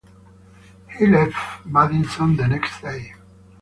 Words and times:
He 0.97 1.05
left 1.05 1.63
Madison 1.63 2.35
the 2.35 2.47
next 2.47 2.81
day. 2.81 3.13